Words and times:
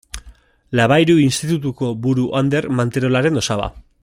Labayru 0.79 1.17
Institutuko 1.25 1.93
buru 2.07 2.27
Ander 2.41 2.71
Manterolaren 2.81 3.43
osaba. 3.45 3.75